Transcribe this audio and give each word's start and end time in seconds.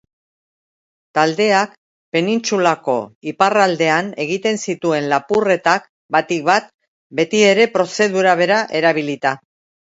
Taldeak 1.17 1.73
penintsulako 2.15 2.95
iparraldean 3.31 4.09
egiten 4.23 4.57
zituen 4.71 5.11
lapurretak 5.13 5.85
batik 6.17 6.49
bat, 6.49 6.73
betiere 7.21 7.69
prozedura 7.77 8.35
bera 8.43 8.59
erabilita. 8.83 9.37